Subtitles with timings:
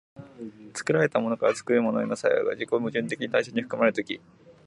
[0.73, 4.19] 作られたものから作るものへとして作用が自己矛盾的に対象に含まれる時、